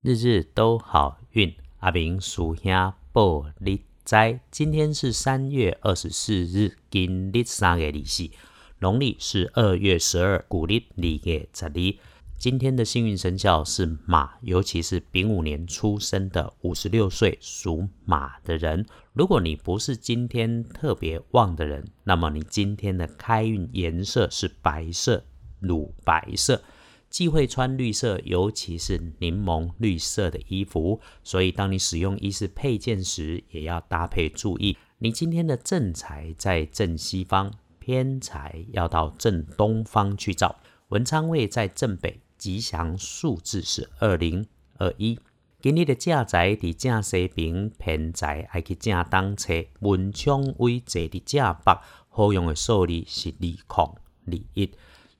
[0.00, 4.38] 日日都好运，阿明属兄报你灾。
[4.48, 8.30] 今天是三月二十四日，今日三月二十
[8.78, 11.94] 农历是二月十二，古历二月十二。
[12.38, 18.86] 今天的幸运生肖是马，尤其是丙午年出生的五十六岁属马的人。
[19.12, 25.24] 如果你不是今天特别旺的人，那么你今天的开运颜色是白色、
[25.58, 26.62] 乳白色。
[27.10, 31.00] 忌讳穿绿色，尤其是柠檬绿色的衣服。
[31.24, 34.76] 所以，当你使用衣饰配件时，也要搭配注意。
[34.98, 40.56] 你今天的正财在正西方，偏财要到正东方去找。
[40.88, 44.46] 文昌位在正北，吉祥数字是二零
[44.78, 45.18] 二一。
[45.60, 49.52] 今日的正财伫正西边，偏财爱去正东侧。
[49.80, 53.96] 文昌位坐伫正北，好用的数字是二空
[54.26, 54.70] 二一。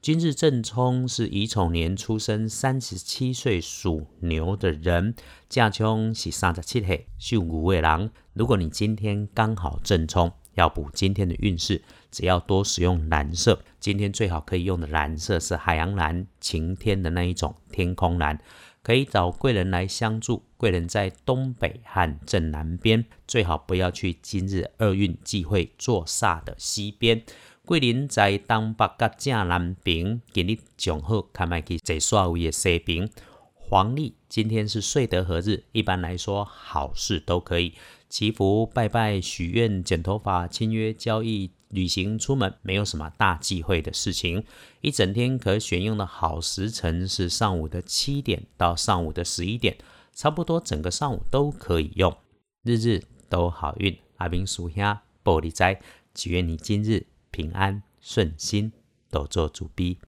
[0.01, 5.13] 今日正冲是乙丑年出生，三十七岁属牛的人。
[5.49, 8.11] 正冲是三十七岁属牛的人。
[8.33, 11.83] 如果你今天刚好正冲，要补今天的运势，
[12.13, 13.61] 只要多使用蓝色。
[13.81, 18.39] 今天最好可以用的蓝色是海洋蓝、晴天的那一种天空蓝。
[18.85, 27.23] 可以找贵人来相助，贵人在东北和正南边，最好不要去今日厄运忌讳坐煞的西边。
[27.69, 33.11] 桂林在东北甲正南边，今日上好看卖去坐煞位的西边。
[33.53, 37.75] 黄历今天是岁德合日，一般来说好事都可以
[38.09, 44.43] 祈福、拜拜、许愿、剪头发、签约、交易、旅行、出门，没有什么大忌讳的事情。
[44.81, 49.77] 一整天可选用的好时辰是上午的七点到上午的十一点，
[50.15, 52.17] 差不多整个上午都可以用。
[52.65, 55.83] 日日都好运，阿明属下玻璃斋，
[56.15, 57.05] 祈愿你今日。
[57.39, 58.73] 平安顺心，
[59.13, 59.97] 都做主逼。